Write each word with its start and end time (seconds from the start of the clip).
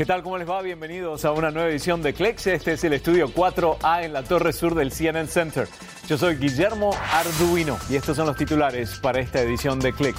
¿Qué 0.00 0.06
tal? 0.06 0.22
¿Cómo 0.22 0.38
les 0.38 0.48
va? 0.48 0.62
Bienvenidos 0.62 1.26
a 1.26 1.32
una 1.32 1.50
nueva 1.50 1.68
edición 1.68 2.00
de 2.00 2.14
Clex. 2.14 2.46
Este 2.46 2.72
es 2.72 2.84
el 2.84 2.94
estudio 2.94 3.28
4A 3.28 4.02
en 4.02 4.14
la 4.14 4.22
torre 4.22 4.54
sur 4.54 4.74
del 4.74 4.92
CNN 4.92 5.28
Center. 5.28 5.68
Yo 6.08 6.16
soy 6.16 6.36
Guillermo 6.36 6.96
Arduino 7.12 7.76
y 7.90 7.96
estos 7.96 8.16
son 8.16 8.26
los 8.26 8.34
titulares 8.34 8.98
para 9.02 9.20
esta 9.20 9.42
edición 9.42 9.78
de 9.78 9.92
Clex. 9.92 10.18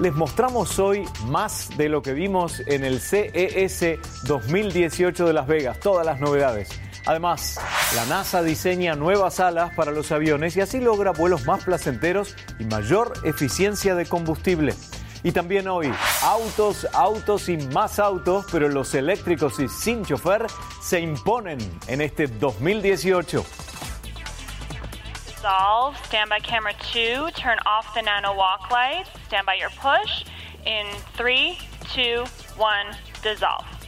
Les 0.00 0.14
mostramos 0.14 0.78
hoy 0.78 1.04
más 1.26 1.68
de 1.76 1.90
lo 1.90 2.00
que 2.00 2.14
vimos 2.14 2.60
en 2.60 2.84
el 2.84 3.02
CES 3.02 3.98
2018 4.24 5.26
de 5.26 5.32
Las 5.34 5.46
Vegas, 5.46 5.78
todas 5.78 6.06
las 6.06 6.18
novedades. 6.18 6.70
Además, 7.04 7.60
la 7.94 8.06
NASA 8.06 8.42
diseña 8.42 8.94
nuevas 8.94 9.40
alas 9.40 9.74
para 9.74 9.90
los 9.90 10.10
aviones 10.10 10.56
y 10.56 10.62
así 10.62 10.80
logra 10.80 11.10
vuelos 11.10 11.44
más 11.44 11.64
placenteros 11.64 12.34
y 12.58 12.64
mayor 12.64 13.12
eficiencia 13.24 13.94
de 13.94 14.06
combustible. 14.06 14.72
Y 15.24 15.30
también 15.30 15.68
hoy, 15.68 15.92
autos, 16.22 16.86
autos 16.92 17.48
y 17.48 17.56
más 17.56 17.98
autos, 18.00 18.46
pero 18.50 18.68
los 18.68 18.92
eléctricos 18.94 19.60
y 19.60 19.68
sin 19.68 20.04
chofer 20.04 20.46
se 20.80 21.00
imponen 21.00 21.58
en 21.86 22.00
este 22.00 22.26
2018. 22.26 23.44
Dissolve, 25.26 25.96
stand 26.06 26.28
by 26.28 26.40
camera 26.40 26.74
two, 26.92 27.30
turn 27.36 27.58
off 27.66 27.92
the 27.94 28.02
nano 28.02 28.34
walk 28.34 28.70
lights, 28.70 29.10
stand 29.26 29.46
by 29.46 29.54
your 29.54 29.70
push. 29.70 30.24
In 30.64 30.86
three, 31.16 31.58
two, 31.92 32.24
one, 32.56 32.86
dissolve. 33.22 33.81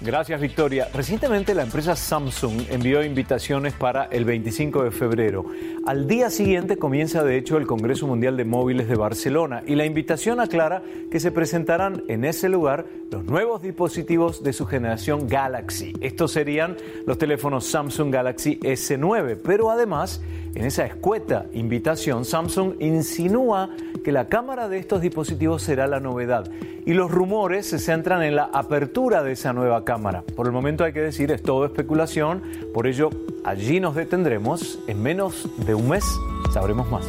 Gracias, 0.00 0.40
Victoria. 0.40 0.88
Recientemente 0.94 1.56
la 1.56 1.64
empresa 1.64 1.96
Samsung 1.96 2.66
envió 2.70 3.02
invitaciones 3.02 3.72
para 3.72 4.04
el 4.04 4.24
25 4.24 4.84
de 4.84 4.90
febrero. 4.92 5.46
Al 5.86 6.06
día 6.06 6.30
siguiente 6.30 6.76
comienza, 6.76 7.24
de 7.24 7.36
hecho, 7.36 7.56
el 7.56 7.66
Congreso 7.66 8.06
Mundial 8.06 8.36
de 8.36 8.44
Móviles 8.44 8.88
de 8.88 8.94
Barcelona 8.94 9.64
y 9.66 9.74
la 9.74 9.86
invitación 9.86 10.38
aclara 10.38 10.84
que 11.10 11.18
se 11.18 11.32
presentarán 11.32 12.04
en 12.06 12.24
ese 12.24 12.48
lugar 12.48 12.86
los 13.10 13.24
nuevos 13.24 13.60
dispositivos 13.60 14.44
de 14.44 14.52
su 14.52 14.66
generación 14.66 15.26
Galaxy. 15.26 15.92
Estos 16.00 16.30
serían 16.30 16.76
los 17.04 17.18
teléfonos 17.18 17.66
Samsung 17.66 18.12
Galaxy 18.12 18.60
S9, 18.60 19.38
pero 19.42 19.68
además, 19.68 20.22
en 20.54 20.64
esa 20.64 20.86
escueta 20.86 21.46
invitación, 21.52 22.24
Samsung 22.24 22.74
insinúa 22.78 23.70
que 24.08 24.12
la 24.12 24.30
cámara 24.30 24.70
de 24.70 24.78
estos 24.78 25.02
dispositivos 25.02 25.62
será 25.62 25.86
la 25.86 26.00
novedad 26.00 26.48
y 26.86 26.94
los 26.94 27.10
rumores 27.10 27.68
se 27.68 27.78
centran 27.78 28.22
en 28.22 28.36
la 28.36 28.44
apertura 28.54 29.22
de 29.22 29.32
esa 29.32 29.52
nueva 29.52 29.84
cámara. 29.84 30.24
Por 30.34 30.46
el 30.46 30.52
momento 30.52 30.82
hay 30.82 30.94
que 30.94 31.02
decir, 31.02 31.30
es 31.30 31.42
todo 31.42 31.66
especulación, 31.66 32.42
por 32.72 32.86
ello 32.86 33.10
allí 33.44 33.80
nos 33.80 33.94
detendremos. 33.94 34.78
En 34.86 35.02
menos 35.02 35.46
de 35.58 35.74
un 35.74 35.90
mes 35.90 36.06
sabremos 36.54 36.90
más. 36.90 37.04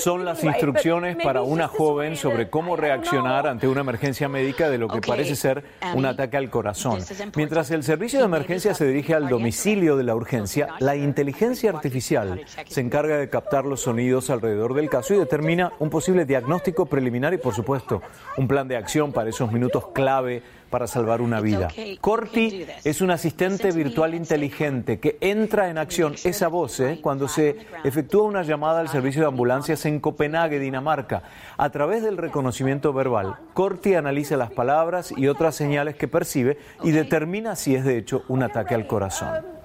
Son 0.00 0.24
las 0.24 0.42
instrucciones 0.44 1.16
para 1.22 1.42
una 1.42 1.68
joven 1.68 2.16
sobre 2.16 2.48
cómo 2.48 2.76
reaccionar 2.76 3.46
ante 3.46 3.68
una 3.68 3.80
emergencia 3.80 4.28
médica 4.28 4.70
de 4.70 4.78
lo 4.78 4.88
que 4.88 5.00
parece 5.00 5.36
ser 5.36 5.64
un 5.94 6.06
ataque 6.06 6.36
al 6.36 6.50
corazón. 6.50 7.00
Mientras 7.34 7.70
el 7.70 7.82
servicio 7.82 8.18
de 8.18 8.24
emergencia 8.24 8.74
se 8.74 8.86
dirige 8.86 9.14
al 9.14 9.28
domicilio 9.28 9.96
de 9.96 10.04
la 10.04 10.14
urgencia, 10.14 10.68
la 10.78 10.96
inteligencia 10.96 11.70
artificial 11.70 12.44
se 12.66 12.80
encarga 12.80 13.16
de 13.16 13.28
captar 13.28 13.64
los 13.64 13.82
sonidos 13.82 14.30
alrededor 14.30 14.74
del 14.74 14.88
caso 14.88 15.14
y 15.14 15.18
determina 15.18 15.72
un 15.78 15.90
posible 15.90 16.24
diagnóstico 16.24 16.86
preliminar 16.86 17.34
y, 17.34 17.38
por 17.38 17.54
supuesto, 17.54 18.02
un 18.36 18.48
plan 18.48 18.68
de 18.68 18.76
acción 18.76 19.12
para 19.12 19.30
esos 19.30 19.50
minutos 19.52 19.88
clave 19.92 20.42
para 20.70 20.86
salvar 20.86 21.20
una 21.20 21.40
vida. 21.40 21.68
Corti 22.00 22.66
es 22.84 23.00
un 23.00 23.10
asistente 23.10 23.70
virtual 23.72 24.14
inteligente 24.14 24.98
que 24.98 25.18
entra 25.20 25.70
en 25.70 25.78
acción, 25.78 26.14
esa 26.24 26.48
voz, 26.48 26.80
¿eh? 26.80 26.98
cuando 27.02 27.28
se 27.28 27.56
efectúa 27.84 28.24
una 28.24 28.42
llamada 28.42 28.80
al 28.80 28.88
servicio 28.88 29.22
de 29.22 29.28
ambulancias 29.28 29.84
en 29.86 30.00
Copenhague, 30.00 30.58
Dinamarca. 30.58 31.22
A 31.56 31.70
través 31.70 32.02
del 32.02 32.16
reconocimiento 32.16 32.92
verbal, 32.92 33.36
Corti 33.54 33.94
analiza 33.94 34.36
las 34.36 34.50
palabras 34.50 35.12
y 35.16 35.28
otras 35.28 35.54
señales 35.54 35.96
que 35.96 36.08
percibe 36.08 36.58
y 36.82 36.90
determina 36.90 37.56
si 37.56 37.74
es 37.74 37.84
de 37.84 37.98
hecho 37.98 38.24
un 38.28 38.42
ataque 38.42 38.74
al 38.74 38.86
corazón. 38.86 39.55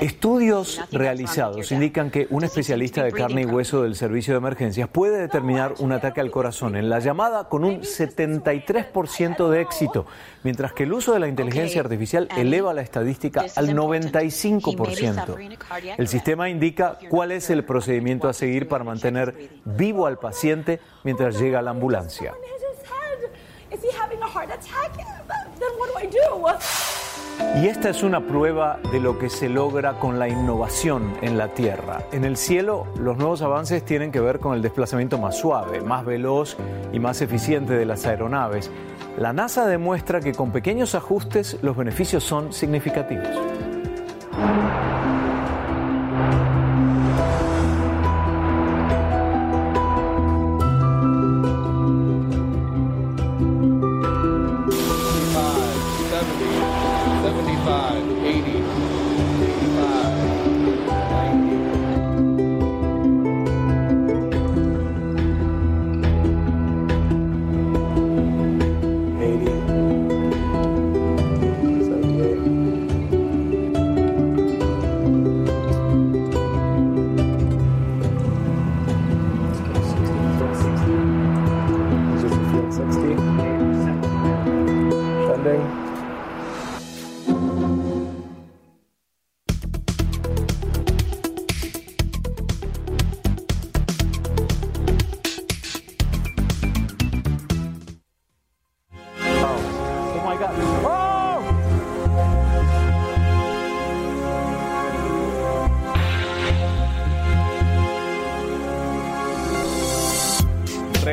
Estudios 0.00 0.80
realizados 0.90 1.72
indican 1.72 2.10
que 2.10 2.26
un 2.30 2.44
especialista 2.44 3.04
de 3.04 3.12
carne 3.12 3.42
y 3.42 3.44
hueso 3.44 3.82
del 3.82 3.94
servicio 3.94 4.34
de 4.34 4.38
emergencias 4.38 4.88
puede 4.88 5.18
determinar 5.18 5.74
un 5.78 5.92
ataque 5.92 6.20
al 6.20 6.30
corazón 6.30 6.76
en 6.76 6.88
la 6.88 6.98
llamada 6.98 7.48
con 7.48 7.64
un 7.64 7.82
73% 7.82 9.48
de 9.48 9.60
éxito, 9.60 10.06
mientras 10.42 10.72
que 10.72 10.84
el 10.84 10.92
uso 10.92 11.12
de 11.12 11.20
la 11.20 11.28
inteligencia 11.28 11.80
artificial 11.80 12.28
eleva 12.36 12.74
la 12.74 12.82
estadística 12.82 13.44
al 13.56 13.68
95%. 13.68 15.58
El 15.96 16.08
sistema 16.08 16.48
indica 16.48 16.98
cuál 17.08 17.32
es 17.32 17.50
el 17.50 17.64
procedimiento 17.64 18.28
a 18.28 18.32
seguir 18.32 18.68
para 18.68 18.84
mantener 18.84 19.50
vivo 19.64 20.06
al 20.06 20.18
paciente 20.18 20.80
mientras 21.04 21.38
llega 21.38 21.58
a 21.60 21.62
la 21.62 21.70
ambulancia. 21.70 22.34
Y 27.56 27.66
esta 27.68 27.88
es 27.90 28.02
una 28.02 28.20
prueba 28.20 28.78
de 28.92 29.00
lo 29.00 29.18
que 29.18 29.30
se 29.30 29.48
logra 29.48 29.98
con 29.98 30.18
la 30.18 30.28
innovación 30.28 31.14
en 31.22 31.38
la 31.38 31.48
Tierra. 31.48 32.02
En 32.12 32.24
el 32.24 32.36
cielo, 32.36 32.86
los 32.98 33.16
nuevos 33.16 33.42
avances 33.42 33.84
tienen 33.84 34.12
que 34.12 34.20
ver 34.20 34.40
con 34.40 34.54
el 34.54 34.62
desplazamiento 34.62 35.18
más 35.18 35.38
suave, 35.38 35.80
más 35.80 36.04
veloz 36.04 36.56
y 36.92 36.98
más 36.98 37.22
eficiente 37.22 37.74
de 37.74 37.86
las 37.86 38.06
aeronaves. 38.06 38.70
La 39.18 39.32
NASA 39.32 39.66
demuestra 39.66 40.20
que 40.20 40.32
con 40.32 40.50
pequeños 40.50 40.94
ajustes 40.94 41.58
los 41.62 41.76
beneficios 41.76 42.24
son 42.24 42.52
significativos. 42.52 43.28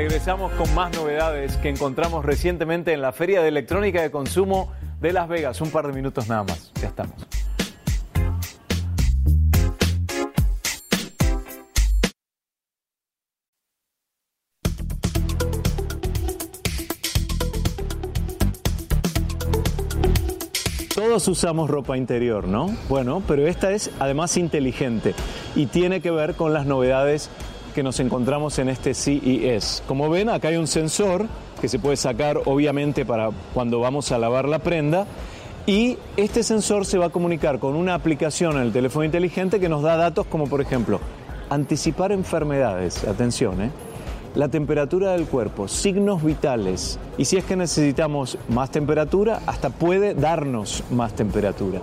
Regresamos 0.04 0.52
con 0.56 0.76
más 0.76 0.94
novedades 0.94 1.56
que 1.56 1.70
encontramos 1.70 2.26
recientemente 2.26 2.92
en 2.92 3.02
la 3.02 3.14
Feria 3.14 3.42
de 3.42 3.48
Electrónica 3.48 4.02
de 4.02 4.12
Consumo 4.12 4.70
de 5.00 5.14
Las 5.14 5.30
Vegas. 5.30 5.62
Un 5.62 5.72
par 5.72 5.88
de 5.88 5.94
minutos 5.94 6.28
nada 6.28 6.44
más. 6.44 6.74
Ya 6.82 6.90
estamos. 6.90 7.16
Todos 20.94 21.28
usamos 21.30 21.70
ropa 21.70 21.96
interior, 21.96 22.46
¿no? 22.46 22.76
Bueno, 22.90 23.24
pero 23.26 23.48
esta 23.48 23.72
es 23.72 23.90
además 24.00 24.36
inteligente 24.36 25.16
y 25.56 25.68
tiene 25.68 26.02
que 26.02 26.12
ver 26.12 26.36
con 26.36 26.54
las 26.54 26.66
novedades 26.66 27.30
que 27.74 27.84
nos 27.84 28.00
encontramos 28.00 28.60
en 28.60 28.70
este 28.70 28.94
CES. 28.94 29.84
Como 29.88 30.10
ven, 30.10 30.30
acá 30.30 30.50
hay 30.50 30.58
un 30.58 30.68
sensor 30.68 31.26
que 31.60 31.68
se 31.68 31.80
puede 31.80 31.98
sacar 31.98 32.40
obviamente 32.46 33.06
para 33.06 33.32
cuando 33.54 33.80
vamos 33.80 34.12
a 34.12 34.18
lavar 34.18 34.48
la 34.48 34.60
prenda 34.60 35.06
y 35.66 35.98
este 36.18 36.44
sensor 36.44 36.86
se 36.86 36.98
va 36.98 37.08
a 37.08 37.10
comunicar 37.10 37.60
con 37.60 37.76
una 37.76 37.94
aplicación 37.94 38.58
en 38.58 38.64
el 38.64 38.74
teléfono 38.74 39.06
inteligente 39.06 39.60
que 39.60 39.70
nos 39.70 39.82
da 39.82 39.96
datos 39.96 40.26
como 40.28 40.48
por 40.48 40.62
ejemplo 40.62 41.00
anticipar 41.50 42.12
enfermedades, 42.12 43.04
atención, 43.06 43.62
¿eh? 43.62 43.72
la 44.36 44.50
temperatura 44.50 45.12
del 45.12 45.26
cuerpo, 45.26 45.68
signos 45.68 46.24
vitales 46.24 47.00
y 47.18 47.26
si 47.26 47.38
es 47.38 47.44
que 47.44 47.56
necesitamos 47.56 48.38
más 48.50 48.72
temperatura, 48.72 49.42
hasta 49.46 49.70
puede 49.70 50.16
darnos 50.16 50.84
más 50.92 51.14
temperatura. 51.14 51.82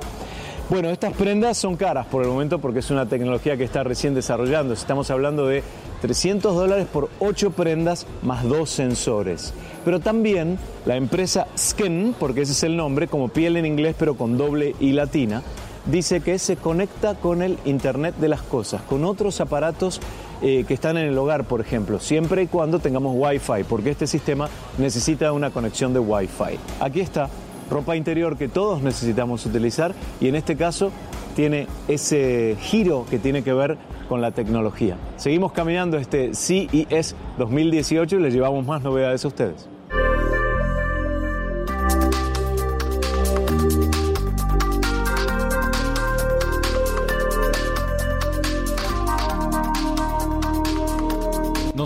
Bueno, 0.70 0.88
estas 0.90 1.14
prendas 1.14 1.58
son 1.58 1.74
caras 1.74 2.06
por 2.06 2.22
el 2.22 2.28
momento 2.28 2.60
porque 2.60 2.78
es 2.78 2.92
una 2.92 3.04
tecnología 3.06 3.56
que 3.56 3.64
está 3.64 3.82
recién 3.82 4.14
desarrollando. 4.14 4.72
Estamos 4.72 5.10
hablando 5.10 5.48
de 5.48 5.64
300 6.00 6.54
dólares 6.54 6.86
por 6.86 7.10
8 7.18 7.50
prendas 7.50 8.06
más 8.22 8.44
2 8.44 8.70
sensores. 8.70 9.52
Pero 9.84 9.98
también 9.98 10.60
la 10.86 10.94
empresa 10.94 11.48
Skin, 11.58 12.14
porque 12.16 12.42
ese 12.42 12.52
es 12.52 12.62
el 12.62 12.76
nombre, 12.76 13.08
como 13.08 13.30
piel 13.30 13.56
en 13.56 13.66
inglés 13.66 13.96
pero 13.98 14.16
con 14.16 14.38
doble 14.38 14.76
y 14.78 14.92
latina, 14.92 15.42
dice 15.86 16.20
que 16.20 16.38
se 16.38 16.54
conecta 16.54 17.16
con 17.16 17.42
el 17.42 17.58
Internet 17.64 18.14
de 18.18 18.28
las 18.28 18.42
Cosas, 18.42 18.80
con 18.82 19.04
otros 19.04 19.40
aparatos 19.40 20.00
eh, 20.40 20.64
que 20.68 20.74
están 20.74 20.96
en 20.96 21.08
el 21.08 21.18
hogar, 21.18 21.46
por 21.46 21.60
ejemplo, 21.60 21.98
siempre 21.98 22.44
y 22.44 22.46
cuando 22.46 22.78
tengamos 22.78 23.16
Wi-Fi, 23.16 23.64
porque 23.68 23.90
este 23.90 24.06
sistema 24.06 24.48
necesita 24.78 25.32
una 25.32 25.50
conexión 25.50 25.92
de 25.92 25.98
Wi-Fi. 25.98 26.58
Aquí 26.78 27.00
está 27.00 27.28
ropa 27.70 27.96
interior 27.96 28.36
que 28.36 28.48
todos 28.48 28.82
necesitamos 28.82 29.46
utilizar 29.46 29.94
y 30.20 30.28
en 30.28 30.34
este 30.34 30.56
caso 30.56 30.90
tiene 31.34 31.68
ese 31.88 32.56
giro 32.60 33.06
que 33.08 33.18
tiene 33.18 33.42
que 33.42 33.52
ver 33.52 33.78
con 34.08 34.20
la 34.20 34.32
tecnología. 34.32 34.96
Seguimos 35.16 35.52
caminando 35.52 35.96
este 35.96 36.34
CES 36.34 37.14
2018 37.38 38.16
y 38.16 38.20
les 38.20 38.34
llevamos 38.34 38.66
más 38.66 38.82
novedades 38.82 39.24
a 39.24 39.28
ustedes. 39.28 39.68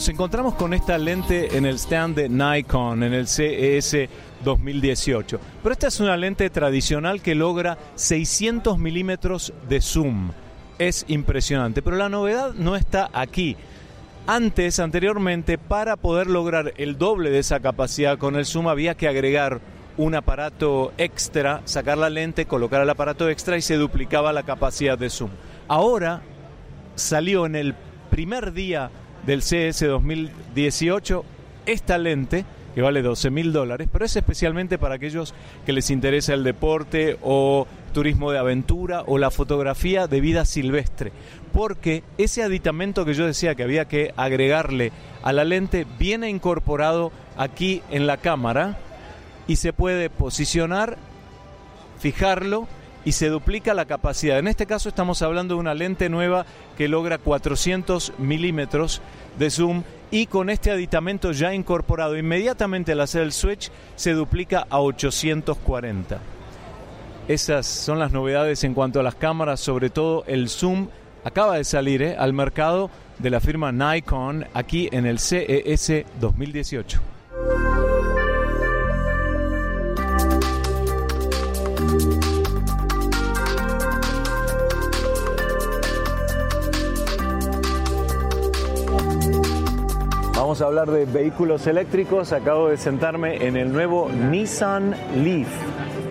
Nos 0.05 0.11
encontramos 0.11 0.55
con 0.57 0.75
esta 0.75 0.99
lente 0.99 1.57
en 1.57 1.65
el 1.65 1.77
stand 1.77 2.15
de 2.15 2.29
Nikon, 2.29 3.05
en 3.05 3.15
el 3.15 3.27
CES 3.27 4.11
2018. 4.45 5.41
Pero 5.63 5.73
esta 5.73 5.87
es 5.87 5.99
una 5.99 6.15
lente 6.15 6.51
tradicional 6.51 7.23
que 7.23 7.35
logra 7.35 7.79
600 7.95 8.79
milímetros 8.79 9.55
de 9.67 9.81
zoom. 9.81 10.31
Es 10.79 11.07
impresionante, 11.09 11.81
pero 11.81 11.97
la 11.97 12.11
novedad 12.11 12.53
no 12.53 12.77
está 12.77 13.09
aquí. 13.15 13.57
Antes, 14.27 14.79
anteriormente, 14.79 15.57
para 15.57 15.97
poder 15.97 16.27
lograr 16.27 16.75
el 16.77 16.99
doble 16.99 17.31
de 17.31 17.39
esa 17.39 17.61
capacidad 17.61 18.19
con 18.19 18.37
el 18.37 18.45
zoom 18.45 18.69
había 18.69 18.97
que 18.97 19.09
agregar 19.09 19.63
un 19.97 20.15
aparato 20.15 20.93
extra, 20.99 21.63
sacar 21.65 21.97
la 21.97 22.11
lente, 22.11 22.45
colocar 22.45 22.83
el 22.83 22.91
aparato 22.91 23.31
extra 23.31 23.57
y 23.57 23.63
se 23.63 23.77
duplicaba 23.77 24.35
la 24.35 24.43
capacidad 24.43 24.99
de 24.99 25.09
zoom. 25.09 25.31
Ahora 25.67 26.21
salió 26.95 27.47
en 27.47 27.57
el 27.57 27.75
primer 28.11 28.53
día 28.53 28.91
del 29.27 29.41
CS 29.41 29.81
2018 29.81 31.25
esta 31.67 31.99
lente 31.99 32.45
que 32.75 32.83
vale 32.83 33.03
12 33.03 33.31
mil 33.31 33.53
dólares, 33.53 33.89
pero 33.91 34.05
es 34.05 34.17
especialmente 34.17 34.79
para 34.79 34.97
aquellos 34.97 35.33
que 35.65 35.73
les 35.73 35.91
interesa 35.91 36.35
el 36.35 36.43
deporte 36.43 37.19
o 37.23 37.69
turismo 37.93 38.33
de 38.33 38.39
aventura 38.39 39.05
o 39.07 39.17
la 39.17 39.31
fotografía 39.31 40.09
de 40.09 40.21
vida 40.21 40.45
silvestre, 40.45 41.13
porque 41.53 42.03
ese 42.19 42.43
aditamento 42.43 43.05
que 43.05 43.15
yo 43.15 43.27
decía 43.27 43.55
que 43.55 43.63
había 43.63 43.85
que 43.85 44.13
agregarle 44.17 44.91
a 45.23 45.33
la 45.33 45.45
lente 45.45 45.87
viene 46.01 46.29
incorporado 46.29 47.13
aquí 47.37 47.81
en 47.91 48.09
la 48.09 48.17
cámara 48.17 48.77
y 49.47 49.57
se 49.57 49.73
puede 49.73 50.11
posicionar, 50.11 50.99
fijarlo 52.01 52.67
y 53.05 53.13
se 53.13 53.29
duplica 53.29 53.75
la 53.75 53.85
capacidad. 53.85 54.39
En 54.39 54.49
este 54.49 54.67
caso 54.67 54.89
estamos 54.89 55.23
hablando 55.23 55.55
de 55.55 55.61
una 55.61 55.75
lente 55.75 56.09
nueva 56.09 56.47
que 56.77 56.89
logra 56.89 57.19
400 57.19 58.13
milímetros 58.19 59.01
de 59.39 59.51
zoom 59.51 59.83
y 60.11 60.27
con 60.27 60.51
este 60.51 60.71
aditamento 60.71 61.33
ya 61.33 61.55
incorporado 61.55 62.17
inmediatamente 62.17 62.93
al 62.93 63.01
hacer 63.01 63.23
el 63.23 63.33
switch 63.33 63.71
se 63.97 64.13
duplica 64.13 64.67
a 64.71 64.81
840. 64.81 66.19
Esas 67.27 67.67
son 67.67 67.99
las 67.99 68.13
novedades 68.13 68.65
en 68.65 68.75
cuanto 68.75 69.01
a 69.01 69.03
las 69.03 69.15
cámaras, 69.15 69.61
sobre 69.61 69.91
todo 69.91 70.25
el 70.27 70.49
zoom 70.49 70.89
acaba 71.25 71.57
de 71.57 71.65
salir 71.65 72.03
¿eh? 72.03 72.17
al 72.19 72.33
mercado 72.33 72.91
de 73.19 73.31
la 73.31 73.41
firma 73.41 73.73
Nikon 73.73 74.47
aquí 74.53 74.89
en 74.93 75.07
el 75.07 75.19
CES 75.19 76.05
2018. 76.21 77.14
Vamos 90.55 90.63
a 90.63 90.67
hablar 90.67 90.91
de 90.93 91.05
vehículos 91.05 91.67
eléctricos. 91.67 92.33
Acabo 92.33 92.69
de 92.69 92.77
sentarme 92.77 93.45
en 93.45 93.57
el 93.57 93.73
nuevo 93.73 94.09
Nissan 94.09 94.95
Leaf. 95.17 95.49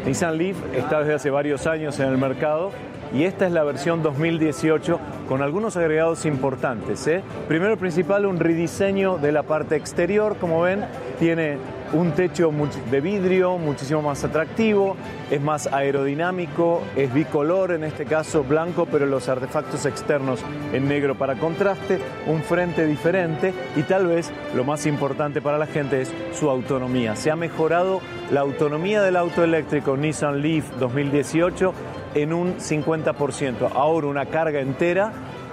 Nissan 0.05 0.37
Leaf 0.37 0.57
está 0.75 0.99
desde 0.99 1.13
hace 1.13 1.29
varios 1.29 1.65
años 1.65 1.97
en 2.01 2.09
el 2.09 2.17
mercado 2.17 2.71
y 3.13 3.23
esta 3.23 3.47
es 3.47 3.53
la 3.53 3.63
versión 3.63 4.03
2018 4.03 4.99
con 5.29 5.41
algunos 5.41 5.77
agregados 5.77 6.25
importantes. 6.25 7.07
¿eh? 7.07 7.23
Primero 7.47 7.77
principal, 7.77 8.25
un 8.25 8.37
rediseño 8.37 9.17
de 9.17 9.31
la 9.31 9.43
parte 9.43 9.77
exterior, 9.77 10.35
como 10.35 10.59
ven, 10.59 10.83
tiene 11.19 11.57
un 11.93 12.11
techo 12.11 12.51
de 12.89 13.01
vidrio 13.01 13.57
muchísimo 13.57 14.01
más 14.01 14.23
atractivo, 14.23 14.97
es 15.29 15.41
más 15.41 15.67
aerodinámico, 15.67 16.81
es 16.95 17.13
bicolor, 17.13 17.71
en 17.71 17.83
este 17.83 18.05
caso 18.05 18.43
blanco, 18.43 18.87
pero 18.91 19.05
los 19.05 19.29
artefactos 19.29 19.85
externos 19.85 20.41
en 20.73 20.87
negro 20.87 21.15
para 21.15 21.35
contraste, 21.35 21.99
un 22.27 22.41
frente 22.41 22.85
diferente 22.85 23.53
y 23.75 23.83
tal 23.83 24.07
vez 24.07 24.31
lo 24.55 24.63
más 24.63 24.85
importante 24.85 25.41
para 25.41 25.57
la 25.57 25.67
gente 25.67 26.01
es 26.01 26.11
su 26.33 26.49
autonomía. 26.49 27.15
Se 27.15 27.31
ha 27.31 27.35
mejorado 27.35 28.01
la 28.31 28.41
autonomía 28.41 29.01
del 29.01 29.15
auto 29.15 29.43
eléctrico 29.43 29.95
Nissan 29.95 30.41
Leaf 30.41 30.65
2018 30.79 31.73
en 32.15 32.33
un 32.33 32.57
50%. 32.57 33.69
Ahora 33.73 34.07
una 34.07 34.25
carga 34.25 34.59
entera 34.59 35.11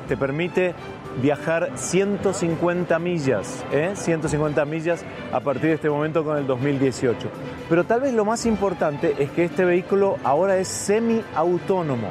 te 0.08 0.16
permite 0.16 0.75
viajar 1.22 1.70
150 1.74 2.98
millas, 2.98 3.64
¿eh? 3.72 3.92
150 3.94 4.64
millas 4.64 5.04
a 5.32 5.40
partir 5.40 5.70
de 5.70 5.74
este 5.74 5.90
momento 5.90 6.24
con 6.24 6.36
el 6.36 6.46
2018. 6.46 7.28
Pero 7.68 7.84
tal 7.84 8.00
vez 8.00 8.14
lo 8.14 8.24
más 8.24 8.46
importante 8.46 9.14
es 9.18 9.30
que 9.30 9.44
este 9.44 9.64
vehículo 9.64 10.16
ahora 10.24 10.56
es 10.58 10.68
semi-autónomo. 10.68 12.08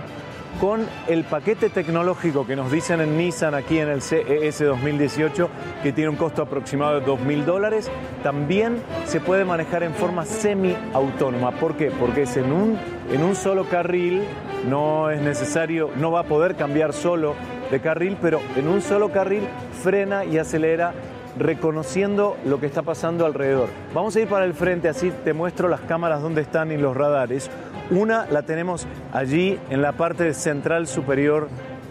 Con 0.59 0.85
el 1.07 1.23
paquete 1.23 1.69
tecnológico 1.69 2.45
que 2.45 2.57
nos 2.57 2.69
dicen 2.69 2.99
en 2.99 3.17
Nissan 3.17 3.55
aquí 3.55 3.77
en 3.79 3.87
el 3.87 4.01
CES 4.01 4.59
2018, 4.59 5.49
que 5.81 5.93
tiene 5.93 6.09
un 6.09 6.17
costo 6.17 6.41
aproximado 6.41 6.99
de 6.99 7.05
2.000 7.05 7.45
dólares, 7.45 7.89
también 8.23 8.81
se 9.05 9.21
puede 9.21 9.45
manejar 9.45 9.83
en 9.83 9.93
forma 9.93 10.25
semi-autónoma. 10.25 11.51
¿Por 11.51 11.77
qué? 11.77 11.91
Porque 11.91 12.23
es 12.23 12.35
en 12.35 12.51
un, 12.51 12.77
en 13.09 13.23
un 13.23 13.35
solo 13.35 13.69
carril, 13.69 14.23
no 14.67 15.09
es 15.11 15.21
necesario, 15.21 15.91
no 15.95 16.11
va 16.11 16.21
a 16.21 16.23
poder 16.23 16.55
cambiar 16.55 16.91
solo 16.91 17.35
de 17.71 17.79
carril, 17.79 18.17
pero 18.21 18.39
en 18.55 18.67
un 18.67 18.81
solo 18.81 19.11
carril 19.11 19.43
frena 19.81 20.25
y 20.25 20.37
acelera 20.37 20.93
reconociendo 21.37 22.37
lo 22.45 22.59
que 22.59 22.65
está 22.65 22.81
pasando 22.81 23.25
alrededor. 23.25 23.69
Vamos 23.93 24.15
a 24.15 24.21
ir 24.21 24.27
para 24.27 24.45
el 24.45 24.53
frente, 24.53 24.89
así 24.89 25.11
te 25.23 25.33
muestro 25.33 25.67
las 25.69 25.81
cámaras 25.81 26.21
donde 26.21 26.41
están 26.41 26.71
y 26.71 26.77
los 26.77 26.95
radares. 26.95 27.49
Una 27.91 28.25
la 28.27 28.43
tenemos 28.43 28.85
allí 29.13 29.59
en 29.69 29.81
la 29.81 29.93
parte 29.93 30.33
central 30.33 30.87
superior 30.87 31.49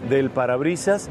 del 0.09 0.29
parabrisas 0.29 1.09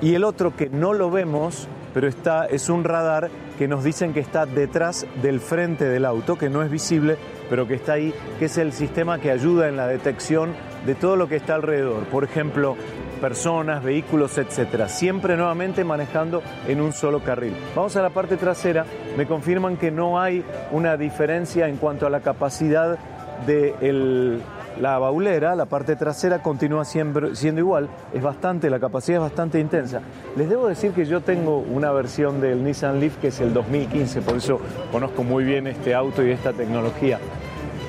y 0.00 0.14
el 0.14 0.24
otro 0.24 0.54
que 0.54 0.68
no 0.68 0.92
lo 0.92 1.10
vemos, 1.10 1.68
pero 1.92 2.06
está 2.06 2.46
es 2.46 2.68
un 2.68 2.84
radar 2.84 3.30
que 3.58 3.68
nos 3.68 3.84
dicen 3.84 4.14
que 4.14 4.20
está 4.20 4.46
detrás 4.46 5.06
del 5.22 5.40
frente 5.40 5.84
del 5.84 6.04
auto, 6.04 6.38
que 6.38 6.48
no 6.48 6.62
es 6.62 6.70
visible, 6.70 7.16
pero 7.50 7.66
que 7.66 7.74
está 7.74 7.94
ahí, 7.94 8.14
que 8.38 8.46
es 8.46 8.56
el 8.56 8.72
sistema 8.72 9.18
que 9.18 9.30
ayuda 9.30 9.68
en 9.68 9.76
la 9.76 9.86
detección 9.86 10.54
de 10.86 10.94
todo 10.94 11.16
lo 11.16 11.28
que 11.28 11.36
está 11.36 11.56
alrededor. 11.56 12.04
Por 12.04 12.24
ejemplo, 12.24 12.76
personas, 13.20 13.84
vehículos, 13.84 14.38
etcétera. 14.38 14.88
Siempre 14.88 15.36
nuevamente 15.36 15.84
manejando 15.84 16.42
en 16.66 16.80
un 16.80 16.92
solo 16.92 17.20
carril. 17.20 17.54
Vamos 17.76 17.94
a 17.96 18.02
la 18.02 18.10
parte 18.10 18.36
trasera. 18.36 18.84
Me 19.16 19.26
confirman 19.26 19.76
que 19.76 19.90
no 19.90 20.20
hay 20.20 20.44
una 20.72 20.96
diferencia 20.96 21.68
en 21.68 21.76
cuanto 21.76 22.06
a 22.06 22.10
la 22.10 22.20
capacidad 22.20 22.98
de 23.46 24.40
la 24.78 24.98
baulera, 24.98 25.54
la 25.54 25.66
parte 25.66 25.96
trasera 25.96 26.42
continúa 26.42 26.84
siendo, 26.84 27.34
siendo, 27.34 27.60
igual, 27.60 27.88
es 28.12 28.22
bastante, 28.22 28.70
la 28.70 28.78
capacidad 28.78 29.18
es 29.18 29.22
bastante 29.22 29.58
intensa. 29.60 30.00
Les 30.36 30.48
debo 30.48 30.68
decir 30.68 30.92
que 30.92 31.04
yo 31.04 31.20
tengo 31.20 31.58
una 31.58 31.90
versión 31.92 32.40
del 32.40 32.62
Nissan 32.62 33.00
Leaf 33.00 33.16
que 33.16 33.28
es 33.28 33.40
el 33.40 33.52
2015, 33.52 34.22
por 34.22 34.36
eso 34.36 34.60
conozco 34.92 35.22
muy 35.22 35.44
bien 35.44 35.66
este 35.66 35.94
auto 35.94 36.24
y 36.24 36.30
esta 36.30 36.52
tecnología. 36.52 37.18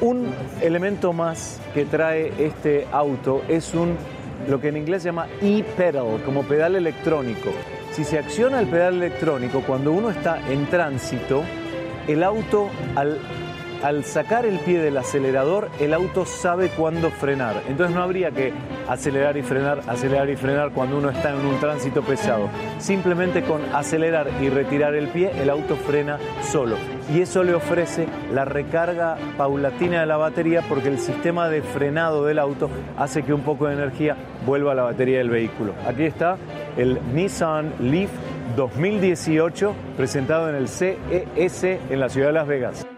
Un 0.02 0.34
elemento 0.62 1.14
más 1.14 1.62
que 1.74 1.86
trae 1.86 2.34
este 2.44 2.88
auto 2.92 3.44
es 3.48 3.74
un 3.74 3.96
lo 4.48 4.60
que 4.60 4.70
en 4.70 4.78
inglés 4.78 5.04
se 5.04 5.10
llama 5.10 5.28
e-pedal, 5.42 6.22
como 6.26 6.44
pedal 6.44 6.76
electrónico. 6.76 7.52
Si 7.92 8.04
se 8.04 8.18
acciona 8.18 8.60
el 8.60 8.68
pedal 8.68 8.96
electrónico, 8.96 9.62
cuando 9.62 9.92
uno 9.92 10.10
está 10.10 10.40
en 10.50 10.66
tránsito, 10.68 11.44
el 12.08 12.24
auto 12.24 12.70
al 12.96 13.20
al 13.84 14.04
sacar 14.04 14.46
el 14.46 14.60
pie 14.60 14.80
del 14.80 14.98
acelerador, 14.98 15.70
el 15.80 15.94
auto 15.94 16.26
sabe 16.26 16.70
cuándo 16.70 17.10
frenar. 17.10 17.64
Entonces 17.68 17.96
no 17.96 18.04
habría 18.04 18.32
que 18.32 18.54
acelerar 18.88 19.38
y 19.38 19.42
frenar, 19.42 19.82
acelerar 19.88 20.30
y 20.30 20.36
frenar 20.36 20.72
cuando 20.72 20.98
uno 20.98 21.10
está 21.10 21.32
en 21.32 21.46
un 21.46 21.60
tránsito 21.60 22.02
pesado. 22.02 22.50
Simplemente 22.80 23.42
con 23.44 23.62
acelerar 23.74 24.30
y 24.42 24.50
retirar 24.50 24.96
el 24.96 25.08
pie, 25.08 25.32
el 25.42 25.50
auto 25.50 25.76
frena 25.76 26.20
solo. 26.44 26.76
Y 27.14 27.22
eso 27.22 27.44
le 27.44 27.54
ofrece 27.54 28.08
la 28.34 28.46
recarga 28.46 29.18
paulatina 29.38 30.02
de 30.02 30.06
la 30.06 30.18
batería 30.18 30.64
porque 30.70 30.90
el 30.90 31.00
sistema 31.00 31.50
de 31.50 31.62
frenado 31.62 32.26
del 32.26 32.40
auto 32.40 32.70
hace 32.98 33.24
que 33.24 33.34
un 33.34 33.42
poco 33.42 33.68
de 33.68 33.74
energía 33.74 34.16
vuelva 34.46 34.74
a 34.74 34.76
la 34.76 34.84
batería 34.84 35.18
del 35.18 35.30
vehículo. 35.30 35.74
Aquí 35.88 36.04
está 36.04 36.38
el 36.78 37.00
Nissan 37.14 37.74
Leaf 37.80 38.12
2018 38.56 39.74
presentado 39.98 40.50
en 40.50 40.56
el 40.56 40.68
CES 40.68 41.64
en 41.64 42.00
la 42.00 42.10
ciudad 42.10 42.28
de 42.28 42.34
Las 42.34 42.48
Vegas. 42.48 42.91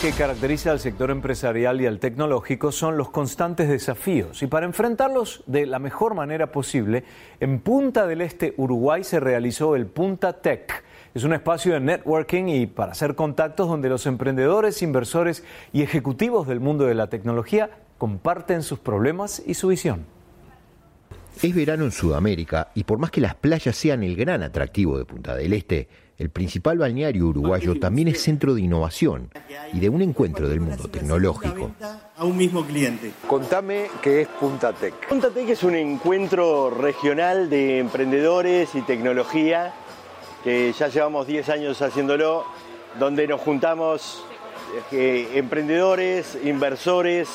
Que 0.00 0.12
caracteriza 0.12 0.70
al 0.70 0.78
sector 0.78 1.10
empresarial 1.10 1.80
y 1.80 1.86
al 1.86 1.98
tecnológico 1.98 2.70
son 2.70 2.96
los 2.96 3.10
constantes 3.10 3.68
desafíos. 3.68 4.44
Y 4.44 4.46
para 4.46 4.64
enfrentarlos 4.64 5.42
de 5.46 5.66
la 5.66 5.80
mejor 5.80 6.14
manera 6.14 6.52
posible, 6.52 7.02
en 7.40 7.58
Punta 7.58 8.06
del 8.06 8.20
Este, 8.20 8.54
Uruguay, 8.58 9.02
se 9.02 9.18
realizó 9.18 9.74
el 9.74 9.86
Punta 9.86 10.34
Tech. 10.34 10.84
Es 11.14 11.24
un 11.24 11.32
espacio 11.32 11.72
de 11.72 11.80
networking 11.80 12.44
y 12.46 12.66
para 12.66 12.92
hacer 12.92 13.16
contactos 13.16 13.68
donde 13.68 13.88
los 13.88 14.06
emprendedores, 14.06 14.82
inversores 14.82 15.42
y 15.72 15.82
ejecutivos 15.82 16.46
del 16.46 16.60
mundo 16.60 16.84
de 16.84 16.94
la 16.94 17.08
tecnología 17.08 17.70
comparten 17.98 18.62
sus 18.62 18.78
problemas 18.78 19.42
y 19.44 19.54
su 19.54 19.66
visión. 19.66 20.06
Es 21.42 21.54
verano 21.54 21.84
en 21.84 21.92
Sudamérica 21.92 22.70
y 22.74 22.84
por 22.84 22.98
más 22.98 23.10
que 23.10 23.20
las 23.20 23.34
playas 23.34 23.74
sean 23.74 24.04
el 24.04 24.14
gran 24.14 24.44
atractivo 24.44 24.96
de 24.96 25.04
Punta 25.04 25.34
del 25.34 25.52
Este, 25.54 25.88
el 26.18 26.30
principal 26.30 26.78
balneario 26.78 27.26
uruguayo 27.26 27.78
también 27.78 28.08
es 28.08 28.20
centro 28.20 28.54
de 28.54 28.62
innovación 28.62 29.30
y 29.72 29.78
de 29.78 29.88
un 29.88 30.02
encuentro 30.02 30.48
del 30.48 30.60
mundo 30.60 30.88
tecnológico. 30.88 31.70
A 32.16 32.24
un 32.24 32.36
mismo 32.36 32.64
cliente. 32.66 33.12
Contame 33.28 33.86
qué 34.02 34.22
es 34.22 34.28
Punta 34.28 34.72
Tech. 34.72 34.94
Punta 35.08 35.30
Tech 35.30 35.48
es 35.48 35.62
un 35.62 35.76
encuentro 35.76 36.70
regional 36.70 37.48
de 37.48 37.78
emprendedores 37.78 38.74
y 38.74 38.82
tecnología 38.82 39.72
que 40.42 40.72
ya 40.72 40.88
llevamos 40.88 41.28
10 41.28 41.48
años 41.50 41.82
haciéndolo, 41.82 42.44
donde 42.98 43.28
nos 43.28 43.40
juntamos 43.40 44.24
eh, 44.90 45.28
emprendedores, 45.34 46.36
inversores, 46.44 47.28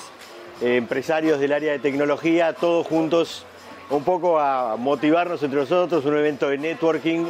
eh, 0.61 0.75
empresarios 0.75 1.39
del 1.39 1.53
área 1.53 1.71
de 1.71 1.79
tecnología, 1.79 2.51
todos 2.51 2.85
juntos 2.85 3.45
un 3.93 4.03
poco 4.03 4.39
a 4.39 4.75
motivarnos 4.75 5.41
entre 5.43 5.59
nosotros, 5.59 6.03
un 6.05 6.17
evento 6.17 6.49
de 6.49 6.57
networking. 6.57 7.25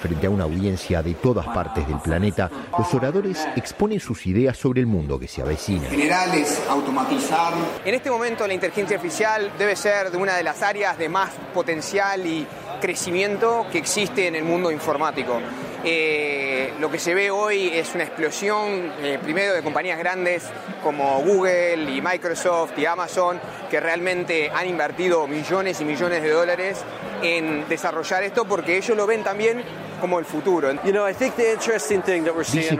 Frente 0.00 0.26
a 0.26 0.30
una 0.30 0.44
audiencia 0.44 1.02
de 1.02 1.14
todas 1.14 1.46
partes 1.46 1.86
del 1.88 1.98
planeta, 1.98 2.50
los 2.78 2.92
oradores 2.94 3.46
exponen 3.56 4.00
sus 4.00 4.26
ideas 4.26 4.56
sobre 4.56 4.80
el 4.80 4.86
mundo 4.86 5.18
que 5.18 5.26
se 5.26 5.42
avecina. 5.42 5.88
Generales, 5.88 6.62
automatizar. 6.68 7.52
En 7.84 7.94
este 7.94 8.10
momento 8.10 8.46
la 8.46 8.54
inteligencia 8.54 8.96
artificial 8.96 9.52
debe 9.58 9.76
ser 9.76 10.10
de 10.10 10.16
una 10.16 10.36
de 10.36 10.44
las 10.44 10.62
áreas 10.62 10.96
de 10.96 11.08
más 11.08 11.30
potencial 11.52 12.24
y 12.26 12.46
crecimiento 12.80 13.66
que 13.70 13.78
existe 13.78 14.26
en 14.26 14.36
el 14.36 14.44
mundo 14.44 14.70
informático. 14.70 15.40
Eh, 15.84 16.72
lo 16.80 16.90
que 16.90 16.98
se 16.98 17.14
ve 17.14 17.30
hoy 17.30 17.70
es 17.74 17.94
una 17.94 18.04
explosión, 18.04 18.92
eh, 19.02 19.18
primero 19.20 19.52
de 19.52 19.62
compañías 19.62 19.98
grandes 19.98 20.44
como 20.82 21.20
Google 21.22 21.90
y 21.90 22.00
Microsoft 22.00 22.78
y 22.78 22.86
Amazon, 22.86 23.40
que 23.68 23.80
realmente 23.80 24.50
han 24.50 24.68
invertido 24.68 25.26
millones 25.26 25.80
y 25.80 25.84
millones 25.84 26.22
de 26.22 26.30
dólares 26.30 26.84
en 27.22 27.68
desarrollar 27.68 28.22
esto 28.22 28.44
porque 28.44 28.76
ellos 28.76 28.96
lo 28.96 29.06
ven 29.06 29.24
también 29.24 29.62
como 30.00 30.18
el 30.18 30.24
futuro. 30.24 30.72
Dice 30.72 31.32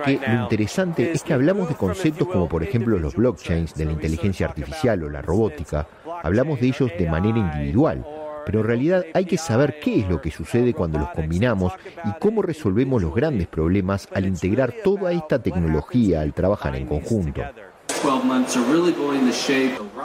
que 0.05 0.21
lo 0.27 0.43
interesante 0.43 1.13
es 1.13 1.23
que 1.23 1.33
hablamos 1.33 1.69
de 1.69 1.75
conceptos 1.75 2.29
como 2.29 2.49
por 2.49 2.63
ejemplo 2.63 2.99
los 2.99 3.15
blockchains, 3.15 3.75
de 3.75 3.85
la 3.85 3.93
inteligencia 3.93 4.47
artificial 4.47 5.03
o 5.03 5.09
la 5.09 5.23
robótica, 5.23 5.87
hablamos 6.23 6.61
de 6.61 6.67
ellos 6.69 6.91
de 6.99 7.09
manera 7.09 7.39
individual 7.39 8.05
pero 8.45 8.61
en 8.61 8.67
realidad 8.67 9.05
hay 9.15 9.25
que 9.25 9.39
saber 9.39 9.79
qué 9.81 10.01
es 10.01 10.09
lo 10.09 10.21
que 10.21 10.31
sucede 10.31 10.75
cuando 10.75 10.99
los 10.99 11.11
combinamos 11.11 11.73
y 12.05 12.13
cómo 12.19 12.43
resolvemos 12.43 13.03
los 13.03 13.15
grandes 13.15 13.47
problemas 13.49 14.09
al 14.15 14.27
integrar 14.27 14.75
toda 14.85 15.13
esta 15.13 15.43
tecnología 15.43 16.21
al 16.21 16.33
trabajar 16.33 16.77
en 16.77 16.87
conjunto. 16.87 17.43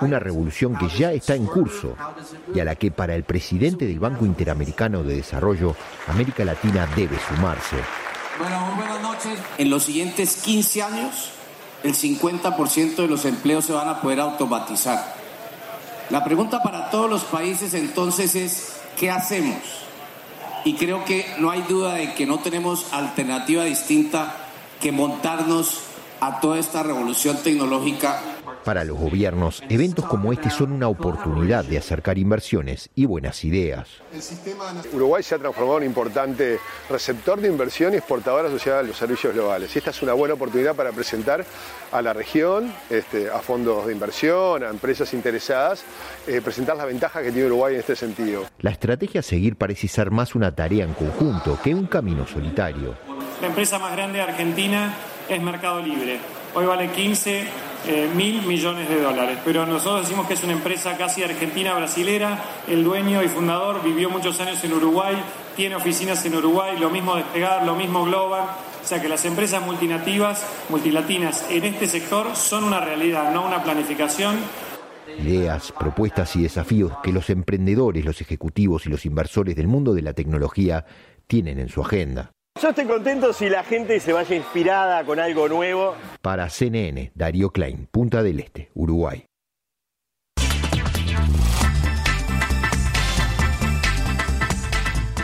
Una 0.01 0.19
revolución 0.19 0.75
que 0.77 0.87
ya 0.87 1.11
está 1.11 1.33
en 1.33 1.45
curso 1.47 1.95
y 2.53 2.59
a 2.59 2.65
la 2.65 2.75
que 2.75 2.91
para 2.91 3.15
el 3.15 3.23
presidente 3.23 3.87
del 3.87 3.99
Banco 3.99 4.25
Interamericano 4.25 5.03
de 5.03 5.15
Desarrollo, 5.15 5.75
América 6.07 6.45
Latina 6.45 6.87
debe 6.95 7.17
sumarse. 7.19 7.77
Bueno, 8.39 8.73
buenas 8.75 9.01
noches. 9.01 9.39
En 9.57 9.71
los 9.71 9.83
siguientes 9.83 10.35
15 10.43 10.83
años, 10.83 11.31
el 11.83 11.95
50% 11.95 12.95
de 12.97 13.07
los 13.07 13.25
empleos 13.25 13.65
se 13.65 13.73
van 13.73 13.89
a 13.89 13.99
poder 13.99 14.19
automatizar. 14.19 15.16
La 16.09 16.23
pregunta 16.23 16.63
para 16.63 16.89
todos 16.89 17.09
los 17.09 17.23
países 17.23 17.73
entonces 17.73 18.35
es, 18.35 18.77
¿qué 18.97 19.11
hacemos? 19.11 19.57
Y 20.63 20.75
creo 20.75 21.03
que 21.03 21.25
no 21.39 21.51
hay 21.51 21.61
duda 21.63 21.95
de 21.95 22.13
que 22.13 22.25
no 22.25 22.39
tenemos 22.39 22.93
alternativa 22.93 23.65
distinta 23.65 24.35
que 24.81 24.91
montarnos 24.91 25.81
a 26.21 26.39
toda 26.39 26.59
esta 26.59 26.83
revolución 26.83 27.37
tecnológica 27.43 28.21
para 28.67 28.83
los 28.83 28.97
gobiernos, 28.97 29.63
eventos 29.69 30.03
como 30.03 30.33
este 30.33 30.49
son 30.49 30.73
una 30.73 30.89
oportunidad 30.89 31.63
de 31.63 31.77
acercar 31.77 32.17
inversiones 32.17 32.89
y 32.95 33.05
buenas 33.05 33.45
ideas. 33.45 33.87
Uruguay 34.91 35.23
se 35.23 35.35
ha 35.35 35.37
transformado 35.37 35.77
en 35.77 35.83
un 35.83 35.87
importante 35.87 36.59
receptor 36.89 37.39
de 37.39 37.47
inversión 37.47 37.93
y 37.93 37.95
exportador 37.95 38.45
asociado 38.45 38.79
a 38.79 38.83
los 38.83 38.97
servicios 38.97 39.33
globales. 39.33 39.73
Y 39.73 39.77
esta 39.79 39.91
es 39.91 40.01
una 40.01 40.11
buena 40.11 40.33
oportunidad 40.33 40.75
para 40.75 40.91
presentar 40.91 41.45
a 41.93 42.01
la 42.01 42.11
región, 42.11 42.73
este, 42.89 43.29
a 43.29 43.39
fondos 43.39 43.87
de 43.87 43.93
inversión, 43.93 44.61
a 44.61 44.67
empresas 44.67 45.13
interesadas, 45.13 45.85
eh, 46.27 46.41
presentar 46.41 46.75
las 46.75 46.87
ventajas 46.87 47.23
que 47.23 47.31
tiene 47.31 47.47
Uruguay 47.47 47.75
en 47.75 47.79
este 47.79 47.95
sentido. 47.95 48.47
La 48.59 48.71
estrategia 48.71 49.21
a 49.21 49.23
seguir 49.23 49.55
parece 49.55 49.87
ser 49.87 50.11
más 50.11 50.35
una 50.35 50.53
tarea 50.53 50.83
en 50.83 50.93
conjunto 50.93 51.57
que 51.63 51.73
un 51.73 51.85
camino 51.85 52.27
solitario. 52.27 52.97
La 53.39 53.47
empresa 53.47 53.79
más 53.79 53.93
grande 53.93 54.17
de 54.17 54.25
Argentina 54.25 54.93
es 55.29 55.41
Mercado 55.41 55.81
Libre. 55.81 56.19
Hoy 56.53 56.65
vale 56.65 56.91
15 56.91 57.66
eh, 57.87 58.09
mil 58.15 58.41
millones 58.43 58.89
de 58.89 59.01
dólares. 59.01 59.39
Pero 59.43 59.65
nosotros 59.65 60.01
decimos 60.01 60.27
que 60.27 60.33
es 60.33 60.43
una 60.43 60.53
empresa 60.53 60.97
casi 60.97 61.23
argentina 61.23 61.73
brasilera. 61.73 62.43
El 62.67 62.83
dueño 62.83 63.23
y 63.23 63.27
fundador 63.27 63.83
vivió 63.83 64.09
muchos 64.09 64.39
años 64.39 64.63
en 64.63 64.73
Uruguay, 64.73 65.15
tiene 65.55 65.75
oficinas 65.75 66.25
en 66.25 66.35
Uruguay, 66.35 66.77
lo 66.79 66.89
mismo 66.89 67.15
Despegar, 67.15 67.65
lo 67.65 67.75
mismo 67.75 68.03
Global. 68.05 68.43
O 68.83 68.87
sea 68.87 69.01
que 69.01 69.09
las 69.09 69.25
empresas 69.25 69.65
multinativas, 69.65 70.45
multilatinas 70.69 71.45
en 71.49 71.65
este 71.65 71.87
sector 71.87 72.35
son 72.35 72.63
una 72.63 72.79
realidad, 72.79 73.33
no 73.33 73.45
una 73.45 73.63
planificación. 73.63 74.37
Ideas, 75.19 75.73
propuestas 75.77 76.35
y 76.35 76.43
desafíos 76.43 76.93
que 77.03 77.11
los 77.11 77.29
emprendedores, 77.29 78.05
los 78.05 78.21
ejecutivos 78.21 78.85
y 78.85 78.89
los 78.89 79.05
inversores 79.05 79.55
del 79.55 79.67
mundo 79.67 79.93
de 79.93 80.03
la 80.03 80.13
tecnología 80.13 80.85
tienen 81.27 81.59
en 81.59 81.69
su 81.69 81.81
agenda. 81.81 82.31
Yo 82.61 82.69
estoy 82.69 82.85
contento 82.85 83.33
si 83.33 83.49
la 83.49 83.63
gente 83.63 83.99
se 83.99 84.13
vaya 84.13 84.35
inspirada 84.35 85.03
con 85.03 85.19
algo 85.19 85.47
nuevo. 85.47 85.95
Para 86.23 86.49
CNN, 86.49 87.11
Darío 87.13 87.51
Klein, 87.51 87.87
Punta 87.91 88.23
del 88.23 88.39
Este, 88.39 88.71
Uruguay. 88.73 89.25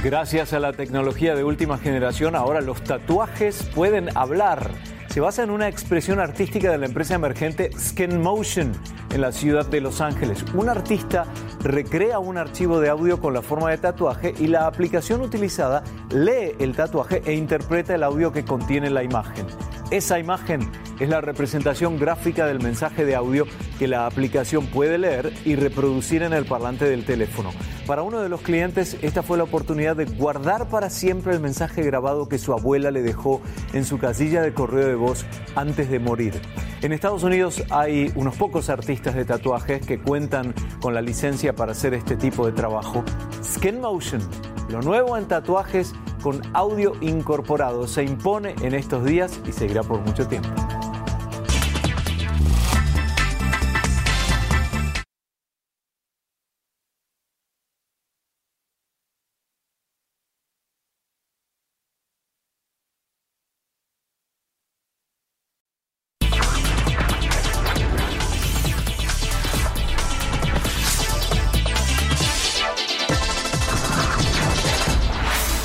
Gracias 0.04 0.54
a 0.54 0.60
la 0.60 0.74
tecnología 0.74 1.34
de 1.34 1.44
última 1.44 1.80
generación, 1.80 2.36
ahora 2.36 2.62
los 2.62 2.84
tatuajes 2.84 3.64
pueden 3.74 4.16
hablar 4.16 4.70
se 5.14 5.22
basa 5.22 5.44
en 5.44 5.52
una 5.52 5.68
expresión 5.68 6.20
artística 6.20 6.72
de 6.72 6.80
la 6.80 6.88
empresa 6.88 7.14
emergente 7.14 7.70
Skin 7.78 8.20
Motion 8.20 8.72
en 9.14 9.22
la 9.22 9.32
ciudad 9.32 9.64
de 9.64 9.80
Los 9.80 10.02
Ángeles. 10.02 10.44
Un 10.56 10.70
artista 10.70 11.26
recrea 11.60 12.18
un 12.18 12.40
archivo 12.40 12.80
de 12.80 12.90
audio 12.90 13.22
con 13.22 13.32
la 13.36 13.44
forma 13.44 13.70
de 13.70 13.78
tatuaje 13.78 14.34
y 14.40 14.48
la 14.48 14.66
aplicación 14.66 15.22
utilizada 15.22 15.84
lee 16.10 16.56
el 16.58 16.76
tatuaje 16.76 17.22
e 17.28 17.34
interpreta 17.34 17.94
el 17.94 18.02
audio 18.02 18.32
que 18.32 18.44
contiene 18.44 18.90
la 18.90 19.04
imagen. 19.04 19.46
Esa 19.92 20.18
imagen 20.18 20.72
es 21.00 21.10
la 21.10 21.22
representación 21.22 22.00
gráfica 22.00 22.48
del 22.48 22.60
mensaje 22.60 23.06
de 23.06 23.16
audio 23.16 23.46
que 23.78 23.88
la 23.88 24.06
aplicación 24.08 24.68
puede 24.68 24.98
leer 24.98 25.34
y 25.46 25.56
reproducir 25.56 26.24
en 26.24 26.34
el 26.34 26.46
parlante 26.46 26.86
del 26.86 27.06
teléfono. 27.06 27.52
Para 27.86 28.02
uno 28.02 28.22
de 28.22 28.30
los 28.30 28.42
clientes, 28.42 28.98
esta 29.02 29.22
fue 29.24 29.38
la 29.38 29.44
oportunidad 29.44 29.96
de 29.96 30.06
guardar 30.06 30.68
para 30.70 30.90
siempre 30.90 31.34
el 31.34 31.42
mensaje 31.42 31.84
grabado 31.84 32.28
que 32.28 32.40
su 32.40 32.54
abuela 32.54 32.92
le 32.92 33.02
dejó 33.02 33.42
en 33.74 33.86
su 33.86 34.00
casilla 34.00 34.42
de 34.42 34.54
correo 34.54 34.88
de 34.88 34.96
voz 34.96 35.26
antes 35.56 35.90
de 35.90 36.00
morir. 36.00 36.42
En 36.82 36.92
Estados 36.92 37.24
Unidos 37.24 37.64
hay 37.70 38.12
unos 38.16 38.36
pocos 38.36 38.70
artistas 38.70 39.16
de 39.16 39.26
tatuajes 39.26 39.86
que 39.86 40.00
cuentan 40.00 40.54
con 40.82 40.94
la 40.94 41.02
licencia 41.02 41.54
para 41.54 41.74
hacer 41.74 41.94
este 41.94 42.16
tipo 42.16 42.46
de 42.46 42.54
trabajo. 42.54 43.04
Skin 43.44 43.80
Motion, 43.80 44.22
lo 44.70 44.82
nuevo 44.82 45.18
en 45.18 45.28
tatuajes 45.28 45.94
con 46.24 46.42
audio 46.54 46.94
incorporado, 47.02 47.86
se 47.86 48.04
impone 48.04 48.56
en 48.62 48.74
estos 48.74 49.04
días 49.04 49.40
y 49.46 49.52
seguirá 49.52 49.84
por 49.84 50.00
mucho 50.00 50.26
tiempo. 50.26 50.50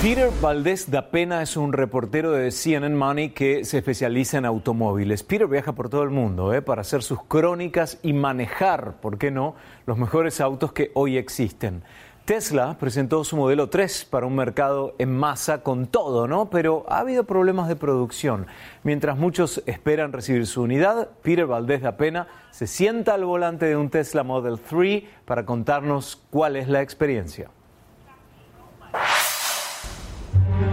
Peter 0.08 0.30
Valdés 0.40 0.90
da 0.90 1.10
Pena 1.10 1.42
es 1.42 1.54
un 1.58 1.74
reportero 1.74 2.32
de 2.32 2.50
CNN 2.50 2.96
Money 2.96 3.28
que 3.28 3.66
se 3.66 3.76
especializa 3.76 4.38
en 4.38 4.46
automóviles. 4.46 5.22
Peter 5.22 5.46
viaja 5.46 5.74
por 5.74 5.90
todo 5.90 6.02
el 6.02 6.08
mundo 6.08 6.54
¿eh? 6.54 6.62
para 6.62 6.80
hacer 6.80 7.02
sus 7.02 7.22
crónicas 7.24 7.98
y 8.02 8.14
manejar, 8.14 9.02
¿por 9.02 9.18
qué 9.18 9.30
no?, 9.30 9.54
los 9.84 9.98
mejores 9.98 10.40
autos 10.40 10.72
que 10.72 10.92
hoy 10.94 11.18
existen. 11.18 11.82
Tesla 12.24 12.78
presentó 12.80 13.22
su 13.22 13.36
modelo 13.36 13.68
3 13.68 14.06
para 14.06 14.24
un 14.24 14.34
mercado 14.34 14.94
en 14.96 15.14
masa 15.14 15.62
con 15.62 15.86
todo, 15.88 16.26
¿no? 16.26 16.48
Pero 16.48 16.86
ha 16.88 17.00
habido 17.00 17.24
problemas 17.24 17.68
de 17.68 17.76
producción. 17.76 18.46
Mientras 18.84 19.18
muchos 19.18 19.62
esperan 19.66 20.14
recibir 20.14 20.46
su 20.46 20.62
unidad, 20.62 21.10
Peter 21.20 21.44
Valdés 21.44 21.82
da 21.82 21.98
Pena 21.98 22.28
se 22.50 22.66
sienta 22.66 23.12
al 23.12 23.26
volante 23.26 23.66
de 23.66 23.76
un 23.76 23.90
Tesla 23.90 24.22
Model 24.22 24.58
3 24.58 25.02
para 25.26 25.44
contarnos 25.44 26.24
cuál 26.30 26.56
es 26.56 26.66
la 26.66 26.80
experiencia. 26.80 27.50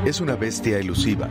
Es 0.06 0.22
una 0.22 0.36
bestia 0.36 0.78
elusiva. 0.78 1.28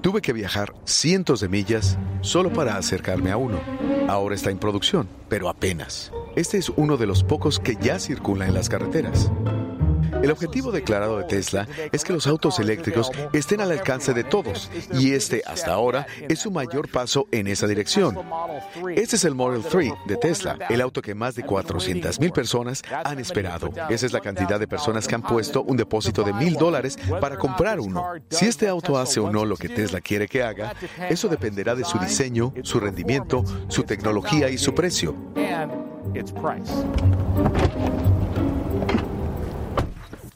Tuve 0.00 0.22
que 0.22 0.32
viajar 0.32 0.72
cientos 0.84 1.40
de 1.40 1.48
millas 1.48 1.98
solo 2.20 2.52
para 2.52 2.76
acercarme 2.76 3.32
a 3.32 3.36
uno. 3.36 3.58
Ahora 4.06 4.36
está 4.36 4.50
en 4.50 4.58
producción, 4.58 5.08
pero 5.28 5.48
apenas. 5.48 6.12
Este 6.36 6.56
es 6.56 6.68
uno 6.68 6.96
de 6.96 7.08
los 7.08 7.24
pocos 7.24 7.58
que 7.58 7.76
ya 7.80 7.98
circula 7.98 8.46
en 8.46 8.54
las 8.54 8.68
carreteras. 8.68 9.28
El 10.24 10.30
objetivo 10.30 10.72
declarado 10.72 11.18
de 11.18 11.24
Tesla 11.24 11.68
es 11.92 12.02
que 12.02 12.14
los 12.14 12.26
autos 12.26 12.58
eléctricos 12.58 13.10
estén 13.34 13.60
al 13.60 13.70
alcance 13.70 14.14
de 14.14 14.24
todos 14.24 14.70
y 14.98 15.12
este 15.12 15.42
hasta 15.46 15.74
ahora 15.74 16.06
es 16.26 16.38
su 16.38 16.50
mayor 16.50 16.88
paso 16.88 17.26
en 17.30 17.46
esa 17.46 17.66
dirección. 17.66 18.16
Este 18.96 19.16
es 19.16 19.24
el 19.26 19.34
Model 19.34 19.62
3 19.62 19.92
de 20.06 20.16
Tesla, 20.16 20.56
el 20.70 20.80
auto 20.80 21.02
que 21.02 21.14
más 21.14 21.34
de 21.34 21.44
400.000 21.44 22.32
personas 22.32 22.82
han 23.04 23.18
esperado. 23.18 23.68
Esa 23.90 24.06
es 24.06 24.14
la 24.14 24.20
cantidad 24.20 24.58
de 24.58 24.66
personas 24.66 25.06
que 25.06 25.14
han 25.14 25.20
puesto 25.20 25.62
un 25.62 25.76
depósito 25.76 26.22
de 26.22 26.32
mil 26.32 26.54
dólares 26.54 26.98
para 27.20 27.36
comprar 27.36 27.78
uno. 27.78 28.14
Si 28.30 28.46
este 28.46 28.66
auto 28.66 28.96
hace 28.96 29.20
o 29.20 29.30
no 29.30 29.44
lo 29.44 29.58
que 29.58 29.68
Tesla 29.68 30.00
quiere 30.00 30.26
que 30.26 30.42
haga, 30.42 30.72
eso 31.10 31.28
dependerá 31.28 31.74
de 31.74 31.84
su 31.84 31.98
diseño, 31.98 32.54
su 32.62 32.80
rendimiento, 32.80 33.44
su 33.68 33.82
tecnología 33.82 34.48
y 34.48 34.56
su 34.56 34.74
precio. 34.74 35.14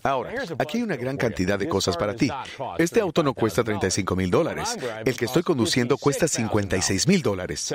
Ahora, 0.09 0.33
aquí 0.59 0.79
hay 0.79 0.83
una 0.83 0.97
gran 0.97 1.19
cantidad 1.19 1.59
de 1.59 1.69
cosas 1.69 1.99
para 1.99 2.15
ti. 2.15 2.31
Este 2.79 2.99
auto 3.01 3.23
no 3.23 3.35
cuesta 3.35 3.63
35 3.63 4.17
mil 4.17 4.31
dólares. 4.31 4.75
El 5.05 5.17
que 5.19 5.27
estoy 5.27 5.43
conduciendo 5.43 5.99
cuesta 5.99 6.27
56 6.27 7.07
mil 7.07 7.21
dólares. 7.21 7.75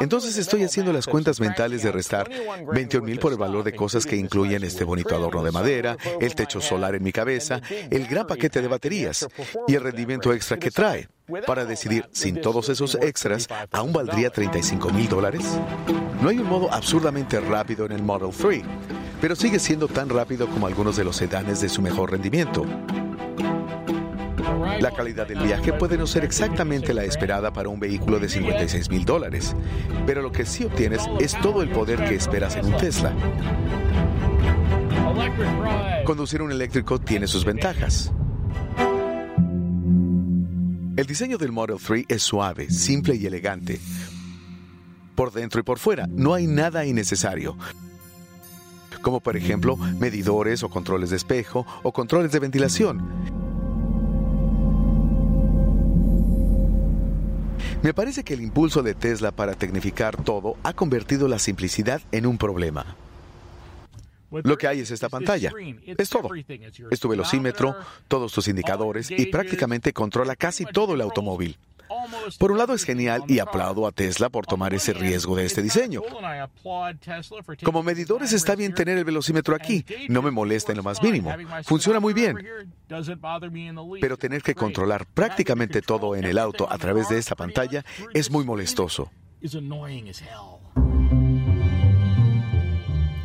Entonces 0.00 0.38
estoy 0.38 0.64
haciendo 0.64 0.94
las 0.94 1.06
cuentas 1.06 1.40
mentales 1.40 1.82
de 1.82 1.92
restar 1.92 2.30
21 2.72 3.06
mil 3.06 3.18
por 3.18 3.32
el 3.32 3.38
valor 3.38 3.64
de 3.64 3.74
cosas 3.74 4.06
que 4.06 4.16
incluyen 4.16 4.64
este 4.64 4.84
bonito 4.84 5.14
adorno 5.14 5.42
de 5.42 5.52
madera, 5.52 5.98
el 6.20 6.34
techo 6.34 6.62
solar 6.62 6.94
en 6.94 7.02
mi 7.02 7.12
cabeza, 7.12 7.60
el 7.90 8.06
gran 8.06 8.26
paquete 8.26 8.62
de 8.62 8.68
baterías 8.68 9.26
y 9.68 9.74
el 9.74 9.82
rendimiento 9.82 10.32
extra 10.32 10.56
que 10.58 10.70
trae. 10.70 11.08
Para 11.46 11.66
decidir, 11.66 12.08
sin 12.12 12.40
todos 12.40 12.70
esos 12.70 12.94
extras, 12.96 13.46
¿aún 13.72 13.92
valdría 13.92 14.30
35 14.30 14.90
mil 14.90 15.08
dólares? 15.08 15.42
No 16.22 16.30
hay 16.30 16.38
un 16.38 16.48
modo 16.48 16.72
absurdamente 16.72 17.40
rápido 17.40 17.84
en 17.84 17.92
el 17.92 18.02
Model 18.02 18.30
3 18.30 18.62
pero 19.24 19.36
sigue 19.36 19.58
siendo 19.58 19.88
tan 19.88 20.10
rápido 20.10 20.46
como 20.46 20.66
algunos 20.66 20.96
de 20.96 21.04
los 21.04 21.16
sedanes 21.16 21.62
de 21.62 21.70
su 21.70 21.80
mejor 21.80 22.10
rendimiento. 22.10 22.66
La 24.80 24.90
calidad 24.94 25.26
del 25.26 25.38
viaje 25.38 25.72
puede 25.72 25.96
no 25.96 26.06
ser 26.06 26.24
exactamente 26.24 26.92
la 26.92 27.04
esperada 27.04 27.50
para 27.50 27.70
un 27.70 27.80
vehículo 27.80 28.18
de 28.18 28.28
56 28.28 28.90
mil 28.90 29.06
dólares, 29.06 29.56
pero 30.04 30.20
lo 30.20 30.30
que 30.30 30.44
sí 30.44 30.64
obtienes 30.64 31.00
es 31.20 31.40
todo 31.40 31.62
el 31.62 31.70
poder 31.70 32.04
que 32.04 32.16
esperas 32.16 32.56
en 32.56 32.66
un 32.66 32.76
Tesla. 32.76 33.14
Conducir 36.04 36.42
un 36.42 36.52
eléctrico 36.52 37.00
tiene 37.00 37.26
sus 37.26 37.46
ventajas. 37.46 38.12
El 40.98 41.06
diseño 41.06 41.38
del 41.38 41.50
Model 41.50 41.78
3 41.82 42.04
es 42.08 42.22
suave, 42.22 42.68
simple 42.68 43.16
y 43.16 43.24
elegante. 43.24 43.80
Por 45.14 45.32
dentro 45.32 45.60
y 45.60 45.62
por 45.62 45.78
fuera, 45.78 46.06
no 46.10 46.34
hay 46.34 46.46
nada 46.46 46.84
innecesario 46.84 47.56
como 49.04 49.20
por 49.20 49.36
ejemplo 49.36 49.76
medidores 49.76 50.64
o 50.64 50.68
controles 50.68 51.10
de 51.10 51.16
espejo 51.16 51.64
o 51.84 51.92
controles 51.92 52.32
de 52.32 52.40
ventilación. 52.40 53.02
Me 57.82 57.92
parece 57.92 58.24
que 58.24 58.32
el 58.32 58.40
impulso 58.40 58.82
de 58.82 58.94
Tesla 58.94 59.30
para 59.30 59.54
tecnificar 59.54 60.16
todo 60.16 60.56
ha 60.64 60.72
convertido 60.72 61.28
la 61.28 61.38
simplicidad 61.38 62.00
en 62.12 62.24
un 62.26 62.38
problema. 62.38 62.96
Lo 64.30 64.56
que 64.56 64.66
hay 64.66 64.80
es 64.80 64.90
esta 64.90 65.10
pantalla. 65.10 65.52
Es 65.86 66.08
todo. 66.08 66.30
Es 66.90 66.98
tu 66.98 67.08
velocímetro, 67.08 67.76
todos 68.08 68.32
tus 68.32 68.48
indicadores 68.48 69.10
y 69.10 69.26
prácticamente 69.26 69.92
controla 69.92 70.34
casi 70.34 70.64
todo 70.64 70.94
el 70.94 71.02
automóvil. 71.02 71.58
Por 72.38 72.52
un 72.52 72.58
lado 72.58 72.74
es 72.74 72.84
genial 72.84 73.24
y 73.28 73.38
aplaudo 73.38 73.86
a 73.86 73.92
Tesla 73.92 74.28
por 74.28 74.46
tomar 74.46 74.74
ese 74.74 74.92
riesgo 74.92 75.36
de 75.36 75.44
este 75.44 75.62
diseño. 75.62 76.02
Como 77.62 77.82
medidores 77.82 78.32
está 78.32 78.54
bien 78.54 78.74
tener 78.74 78.98
el 78.98 79.04
velocímetro 79.04 79.54
aquí, 79.54 79.84
no 80.08 80.22
me 80.22 80.30
molesta 80.30 80.72
en 80.72 80.78
lo 80.78 80.82
más 80.82 81.02
mínimo, 81.02 81.34
funciona 81.64 82.00
muy 82.00 82.14
bien. 82.14 82.36
Pero 84.00 84.16
tener 84.16 84.42
que 84.42 84.54
controlar 84.54 85.06
prácticamente 85.06 85.82
todo 85.82 86.16
en 86.16 86.24
el 86.24 86.38
auto 86.38 86.70
a 86.70 86.78
través 86.78 87.08
de 87.08 87.18
esta 87.18 87.34
pantalla 87.34 87.84
es 88.12 88.30
muy 88.30 88.44
molestoso. 88.44 89.10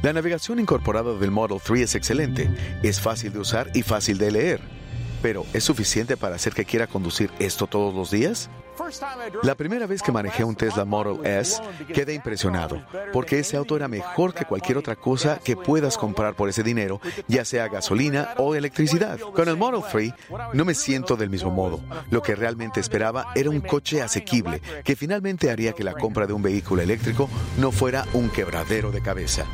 La 0.02 0.14
navegación 0.14 0.60
incorporada 0.60 1.14
del 1.14 1.32
Model 1.32 1.60
3 1.62 1.82
es 1.82 1.96
excelente, 1.96 2.50
es 2.84 3.02
fácil 3.02 3.34
de 3.34 3.40
usar 3.40 3.70
y 3.74 3.82
fácil 3.82 4.18
de 4.18 4.32
leer. 4.32 4.62
Pero, 5.22 5.46
¿es 5.54 5.66
suficiente 5.66 6.16
para 6.16 6.36
hacer 6.36 6.54
que 6.54 6.64
quiera 6.64 6.88
conducir 6.88 7.30
esto 7.40 7.68
todos 7.68 7.94
los 7.94 8.10
días? 8.10 8.50
La 9.44 9.56
primera 9.56 9.86
vez 9.86 10.02
que 10.02 10.12
manejé 10.12 10.44
un 10.44 10.56
Tesla 10.56 10.86
Model 10.86 11.26
S, 11.26 11.62
quedé 11.94 12.14
impresionado, 12.14 12.82
porque 13.12 13.40
ese 13.40 13.58
auto 13.58 13.76
era 13.76 13.88
mejor 13.88 14.34
que 14.34 14.46
cualquier 14.46 14.78
otra 14.78 14.96
cosa 14.96 15.40
que 15.44 15.56
puedas 15.56 15.98
comprar 15.98 16.36
por 16.36 16.50
ese 16.50 16.64
dinero, 16.64 17.02
ya 17.28 17.46
sea 17.46 17.68
gasolina 17.68 18.34
o 18.38 18.56
electricidad. 18.56 19.20
Con 19.20 19.50
el 19.50 19.58
Model 19.58 19.84
3 19.92 20.14
no 20.54 20.66
me 20.66 20.74
siento 20.74 21.16
del 21.16 21.30
mismo 21.30 21.52
modo. 21.52 21.82
Lo 22.10 22.22
que 22.22 22.36
realmente 22.36 22.80
esperaba 22.80 23.32
era 23.36 23.50
un 23.50 23.62
coche 23.62 24.02
asequible, 24.02 24.62
que 24.84 24.96
finalmente 24.96 25.52
haría 25.52 25.74
que 25.74 25.84
la 25.84 25.94
compra 25.94 26.28
de 26.28 26.34
un 26.34 26.42
vehículo 26.42 26.82
eléctrico 26.82 27.30
no 27.58 27.72
fuera 27.72 28.06
un 28.14 28.30
quebradero 28.30 28.92
de 28.92 29.02
cabeza. 29.02 29.46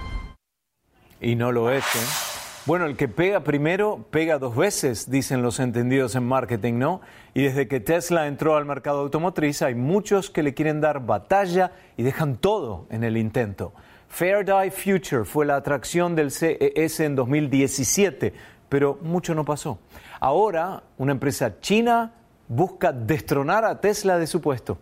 Y 1.20 1.36
no 1.36 1.52
lo 1.52 1.72
es, 1.72 1.84
¿eh? 1.84 2.25
Bueno, 2.65 2.88
el 2.88 2.97
que 2.97 3.08
pega 3.08 3.41
primero, 3.41 4.08
pega 4.10 4.39
dos 4.39 4.56
veces, 4.56 5.12
dicen 5.12 5.43
los 5.43 5.60
entendidos 5.60 6.15
en 6.15 6.23
marketing, 6.23 6.80
¿no? 6.80 6.99
Y 7.36 7.43
desde 7.43 7.67
que 7.67 7.80
Tesla 7.80 8.25
entró 8.25 8.56
al 8.56 8.65
mercado 8.65 9.01
automotriz, 9.01 9.62
hay 9.62 9.75
muchos 9.75 10.32
que 10.32 10.41
le 10.41 10.56
quieren 10.56 10.82
dar 10.82 11.06
batalla 11.06 11.73
y 11.95 12.01
dejan 12.01 12.38
todo 12.38 12.88
en 12.89 13.04
el 13.04 13.17
intento. 13.17 13.71
Fair 14.08 14.47
Future 14.71 15.25
fue 15.25 15.45
la 15.45 15.58
atracción 15.58 16.15
del 16.15 16.32
CES 16.32 17.01
en 17.01 17.15
2017, 17.15 18.34
pero 18.67 18.97
mucho 19.04 19.36
no 19.36 19.45
pasó. 19.45 19.78
Ahora, 20.19 20.82
una 20.97 21.12
empresa 21.12 21.60
china 21.60 22.13
busca 22.47 22.91
destronar 22.91 23.63
a 23.63 23.80
Tesla 23.80 24.17
de 24.17 24.25
su 24.25 24.41
puesto. 24.41 24.80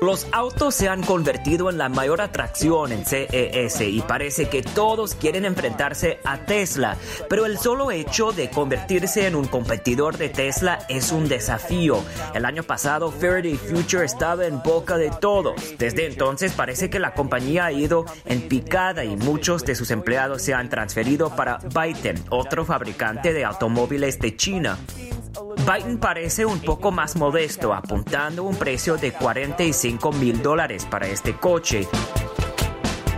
Los 0.00 0.26
autos 0.32 0.74
se 0.74 0.88
han 0.88 1.02
convertido 1.02 1.68
en 1.68 1.76
la 1.76 1.90
mayor 1.90 2.22
atracción 2.22 2.90
en 2.90 3.04
CES 3.04 3.82
y 3.82 4.00
parece 4.00 4.48
que 4.48 4.62
todos 4.62 5.14
quieren 5.14 5.44
enfrentarse 5.44 6.20
a 6.24 6.38
Tesla, 6.46 6.96
pero 7.28 7.44
el 7.44 7.58
solo 7.58 7.90
hecho 7.90 8.32
de 8.32 8.48
convertirse 8.48 9.26
en 9.26 9.34
un 9.34 9.46
competidor 9.46 10.16
de 10.16 10.30
Tesla 10.30 10.78
es 10.88 11.12
un 11.12 11.28
desafío. 11.28 12.02
El 12.34 12.46
año 12.46 12.62
pasado 12.62 13.12
Faraday 13.12 13.56
Future 13.56 14.06
estaba 14.06 14.46
en 14.46 14.62
boca 14.62 14.96
de 14.96 15.10
todos. 15.10 15.54
Desde 15.76 16.06
entonces 16.06 16.52
parece 16.52 16.88
que 16.88 16.98
la 16.98 17.12
compañía 17.12 17.66
ha 17.66 17.72
ido 17.72 18.06
en 18.24 18.48
picada 18.48 19.04
y 19.04 19.16
muchos 19.16 19.66
de 19.66 19.74
sus 19.74 19.90
empleados 19.90 20.40
se 20.40 20.54
han 20.54 20.70
transferido 20.70 21.36
para 21.36 21.58
Byton, 21.74 22.16
otro 22.30 22.64
fabricante 22.64 23.34
de 23.34 23.44
automóviles 23.44 24.18
de 24.18 24.34
China. 24.34 24.78
Biden 25.72 25.98
parece 25.98 26.44
un 26.46 26.58
poco 26.60 26.90
más 26.90 27.14
modesto, 27.14 27.72
apuntando 27.72 28.42
un 28.42 28.56
precio 28.56 28.96
de 28.96 29.12
45 29.12 30.10
mil 30.12 30.42
dólares 30.42 30.84
para 30.84 31.06
este 31.06 31.36
coche. 31.36 31.86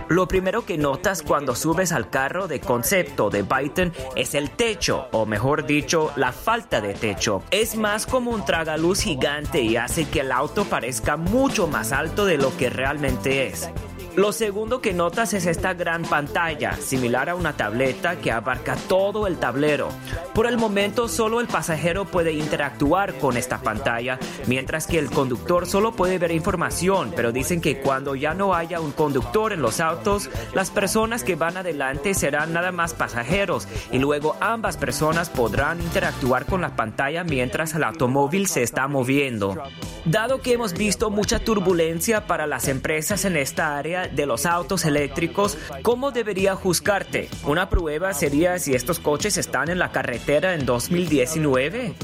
Lo 0.07 0.27
primero 0.27 0.63
que 0.63 0.77
notas 0.77 1.23
cuando 1.23 1.55
subes 1.55 1.91
al 1.91 2.11
carro 2.11 2.47
de 2.47 2.59
concepto 2.59 3.31
de 3.31 3.41
Byton 3.41 3.91
es 4.15 4.35
el 4.35 4.51
techo, 4.51 5.07
o 5.11 5.25
mejor 5.25 5.65
dicho, 5.65 6.11
la 6.15 6.31
falta 6.31 6.79
de 6.79 6.93
techo. 6.93 7.41
Es 7.49 7.75
más 7.75 8.05
como 8.05 8.29
un 8.29 8.45
tragaluz 8.45 9.01
gigante 9.01 9.61
y 9.61 9.77
hace 9.77 10.07
que 10.07 10.19
el 10.19 10.31
auto 10.31 10.65
parezca 10.65 11.17
mucho 11.17 11.65
más 11.65 11.91
alto 11.91 12.25
de 12.25 12.37
lo 12.37 12.55
que 12.55 12.69
realmente 12.69 13.47
es. 13.47 13.67
Lo 14.15 14.31
segundo 14.31 14.79
que 14.79 14.93
notas 14.93 15.33
es 15.33 15.47
esta 15.47 15.73
gran 15.73 16.03
pantalla, 16.03 16.75
similar 16.75 17.29
a 17.29 17.35
una 17.35 17.53
tableta 17.53 18.17
que 18.17 18.31
abarca 18.31 18.75
todo 18.87 19.25
el 19.25 19.37
tablero. 19.37 19.89
Por 20.35 20.45
el 20.45 20.59
momento 20.59 21.07
solo 21.07 21.41
el 21.41 21.47
pasajero 21.47 22.05
puede 22.05 22.31
interactuar 22.33 23.15
con 23.15 23.37
esta 23.37 23.61
pantalla, 23.61 24.19
mientras 24.45 24.85
que 24.85 24.99
el 24.99 25.09
conductor 25.09 25.65
solo 25.65 25.93
puede 25.93 26.19
ver 26.19 26.31
información, 26.31 27.11
pero 27.15 27.31
dicen 27.31 27.59
que 27.59 27.81
cuando 27.81 28.13
ya 28.13 28.35
no 28.35 28.53
haya 28.53 28.79
un 28.79 28.91
conductor 28.91 29.51
en 29.51 29.63
los 29.63 29.79
autos, 29.79 30.29
las 30.53 30.69
personas 30.69 31.23
que 31.23 31.35
van 31.35 31.57
adelante 31.57 32.13
serán 32.13 32.53
nada 32.53 32.71
más 32.71 32.93
pasajeros 32.93 33.67
y 33.91 33.97
luego 33.97 34.35
ambas 34.39 34.77
personas 34.77 35.31
podrán 35.31 35.81
interactuar 35.81 36.45
con 36.45 36.61
la 36.61 36.75
pantalla 36.75 37.23
mientras 37.23 37.73
el 37.73 37.83
automóvil 37.83 38.45
se 38.45 38.61
está 38.61 38.87
moviendo. 38.87 39.57
Dado 40.05 40.41
que 40.41 40.53
hemos 40.53 40.73
visto 40.73 41.09
mucha 41.09 41.39
turbulencia 41.39 42.27
para 42.27 42.45
las 42.45 42.67
empresas 42.67 43.25
en 43.25 43.37
esta 43.37 43.77
área 43.77 44.02
de 44.07 44.25
los 44.25 44.45
autos 44.45 44.85
eléctricos, 44.85 45.57
¿cómo 45.81 46.11
debería 46.11 46.55
juzgarte? 46.55 47.29
Una 47.43 47.69
prueba 47.69 48.13
sería 48.13 48.59
si 48.59 48.73
estos 48.73 48.99
coches 48.99 49.37
están 49.37 49.69
en 49.69 49.79
la 49.79 49.91
carretera 49.91 50.53
en 50.53 50.65
2019. 50.65 51.95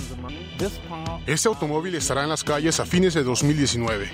Este 1.25 1.47
automóvil 1.47 1.95
estará 1.95 2.23
en 2.23 2.29
las 2.29 2.43
calles 2.43 2.79
a 2.79 2.85
fines 2.85 3.13
de 3.13 3.23
2019. 3.23 4.09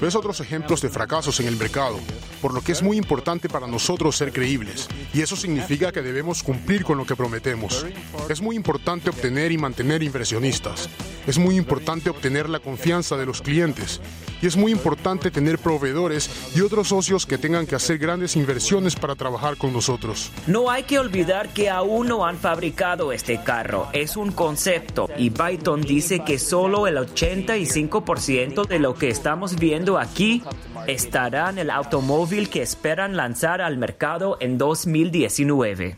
Ves 0.00 0.14
otros 0.14 0.40
ejemplos 0.40 0.80
de 0.80 0.88
fracasos 0.88 1.40
en 1.40 1.48
el 1.48 1.56
mercado, 1.56 1.98
por 2.40 2.54
lo 2.54 2.62
que 2.62 2.72
es 2.72 2.82
muy 2.82 2.96
importante 2.96 3.48
para 3.48 3.66
nosotros 3.66 4.16
ser 4.16 4.32
creíbles, 4.32 4.88
y 5.12 5.20
eso 5.20 5.36
significa 5.36 5.92
que 5.92 6.02
debemos 6.02 6.42
cumplir 6.42 6.84
con 6.84 6.98
lo 6.98 7.06
que 7.06 7.16
prometemos. 7.16 7.86
Es 8.28 8.40
muy 8.40 8.56
importante 8.56 9.10
obtener 9.10 9.52
y 9.52 9.58
mantener 9.58 10.02
inversionistas. 10.02 10.88
Es 11.26 11.38
muy 11.38 11.56
importante 11.56 12.10
obtener 12.10 12.48
la 12.48 12.60
confianza 12.60 13.16
de 13.16 13.26
los 13.26 13.42
clientes 13.42 14.00
y 14.42 14.46
es 14.46 14.56
muy 14.56 14.72
importante 14.72 15.30
tener 15.30 15.58
proveedores 15.58 16.30
y 16.56 16.62
otros 16.62 16.88
socios 16.88 17.26
que 17.26 17.36
tengan 17.36 17.66
que 17.66 17.74
hacer 17.74 17.98
grandes 17.98 18.36
inversiones 18.36 18.96
para 18.96 19.14
trabajar 19.14 19.56
con 19.56 19.72
nosotros. 19.72 20.30
No 20.46 20.70
hay 20.70 20.84
que 20.84 20.98
olvidar 20.98 21.50
que 21.50 21.68
aún 21.68 22.08
no 22.08 22.24
han 22.24 22.38
fabricado 22.38 23.12
este 23.12 23.42
carro, 23.42 23.88
es 23.92 24.16
un 24.16 24.32
concepto 24.32 25.08
y 25.18 25.28
Byton 25.28 25.82
dice 25.82 26.20
que 26.24 26.38
solo 26.38 26.86
el 26.86 26.96
85% 26.96 28.66
de 28.66 28.78
lo 28.78 28.94
que 28.94 29.10
estamos 29.10 29.56
viendo 29.56 29.98
aquí 29.98 30.42
estará 30.86 31.50
en 31.50 31.58
el 31.58 31.70
automóvil 31.70 32.29
que 32.30 32.62
esperan 32.62 33.16
lanzar 33.16 33.60
al 33.60 33.76
mercado 33.76 34.36
en 34.40 34.56
2019. 34.56 35.96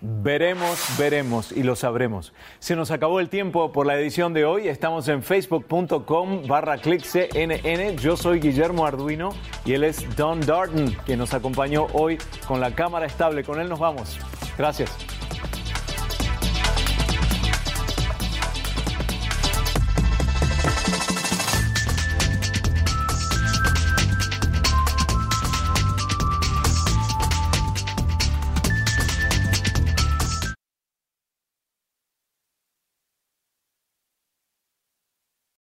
Veremos, 0.00 0.96
veremos 0.96 1.50
y 1.50 1.64
lo 1.64 1.74
sabremos. 1.74 2.32
Se 2.60 2.76
nos 2.76 2.92
acabó 2.92 3.18
el 3.18 3.28
tiempo 3.28 3.72
por 3.72 3.86
la 3.86 3.98
edición 3.98 4.34
de 4.34 4.44
hoy. 4.44 4.68
Estamos 4.68 5.08
en 5.08 5.22
facebook.com 5.22 6.46
barra. 6.46 6.76
Yo 7.96 8.16
soy 8.16 8.38
Guillermo 8.38 8.86
Arduino 8.86 9.30
y 9.64 9.72
él 9.72 9.82
es 9.82 10.16
Don 10.16 10.40
Darton, 10.40 10.94
quien 11.04 11.18
nos 11.18 11.34
acompañó 11.34 11.86
hoy 11.92 12.18
con 12.46 12.60
la 12.60 12.72
cámara 12.72 13.06
estable. 13.06 13.42
Con 13.42 13.60
él 13.60 13.68
nos 13.68 13.80
vamos. 13.80 14.18
Gracias. 14.56 14.96